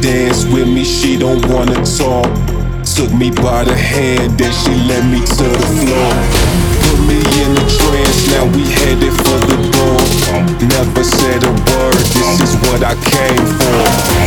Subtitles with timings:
[0.00, 2.30] dance with me, she don't wanna talk.
[2.84, 6.12] Took me by the hand, then she led me to the floor.
[6.84, 10.00] Put me in a trance, now we headed for the door.
[10.68, 14.19] Never said a word, this is what I came for.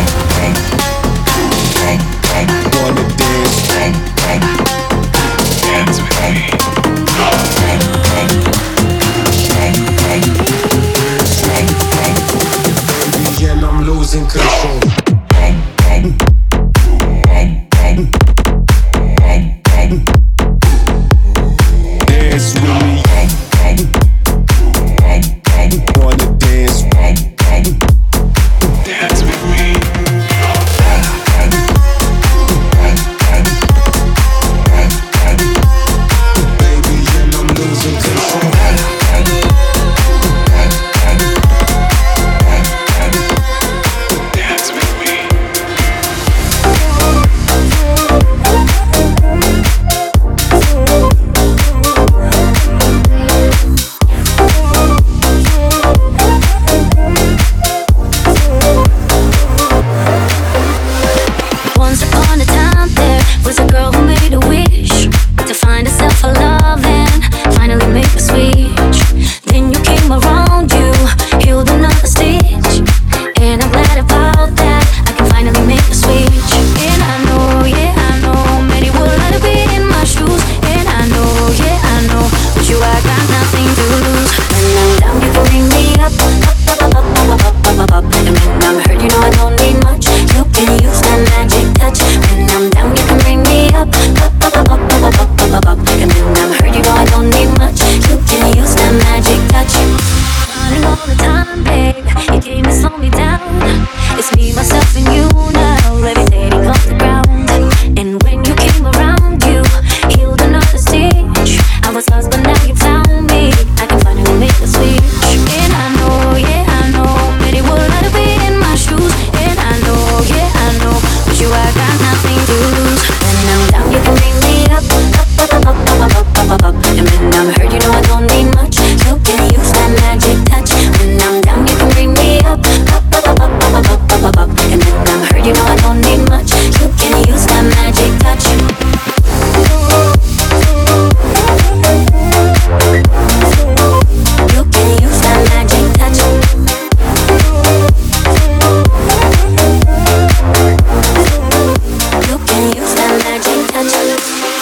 [112.34, 112.83] but now you